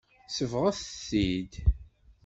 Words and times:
Sebɣeɣ-t-id. 0.35 1.53